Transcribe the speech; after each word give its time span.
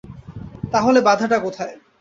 তা 0.71 0.79
হলে 0.81 0.99
বাধাটা 1.01 1.37
কোথায়। 1.39 1.73